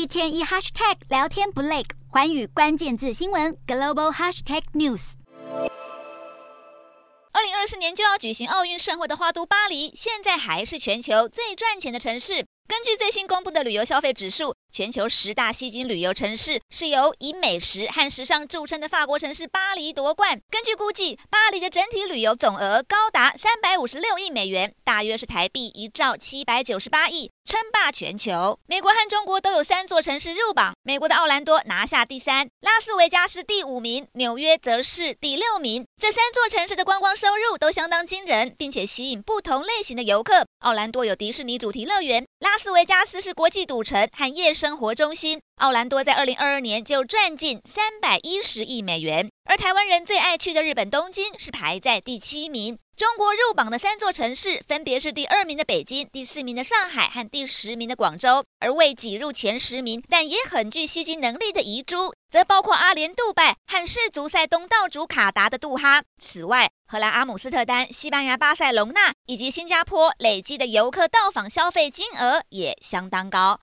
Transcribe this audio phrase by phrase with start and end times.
[0.00, 5.12] 一天一 hashtag 聊天不累，环宇关键字新闻 global hashtag news。
[7.32, 12.46] 二零二四年就要举行奥运盛会的花都巴黎，现在还是全球最赚钱的城市。
[12.70, 20.40] 根据最新公布的旅游消费指数，全球十大吸金旅游城市是由以美食和时尚著称的法国城市巴黎夺冠。
[20.48, 28.60] 根据估计，巴黎的整体旅游总额高达三百五十六亿美元，大约是台币一兆七百九十八亿，称霸全球。
[28.68, 35.84] 美国和中国都有三座城市入榜，美国的奥兰多拿下第三，拉斯维加斯第五名，纽约则是第六名。
[36.00, 40.46] 这三座城市的观光收入都相当惊人，并且吸引不同类型的游客。
[40.60, 45.42] 奥兰多有迪士尼主题乐园，拉斯维加斯是国际赌城和夜生活中心。
[45.56, 52.78] 奥兰多在二零二二年就赚进三百一十亿美元，而台湾人最爱去的日本东京是排在第七名。
[52.96, 66.04] 中国入榜的三座城市分别是第二名的北京、第四名的上海和第十名的广州，而未挤入前十名，但也很具吸金能力的遗珠，则包括阿联杜拜和世足赛东道主卡达的杜哈。
[66.22, 73.58] 此外，荷兰阿姆斯特丹、西班牙巴塞隆纳以及新加坡累计的游客到访消费金额也相当高。